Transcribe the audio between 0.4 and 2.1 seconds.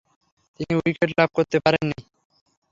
তিনি উইকেট লাভ করতে পারেননি।